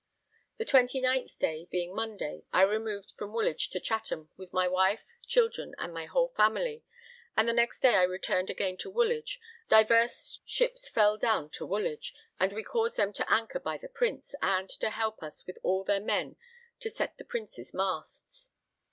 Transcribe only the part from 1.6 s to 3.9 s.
being Monday, I removed from Woolwich to